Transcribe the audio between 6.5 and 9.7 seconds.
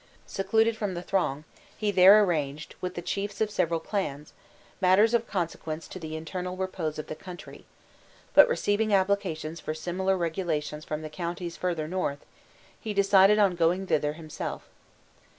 repose of the country; but receiving applications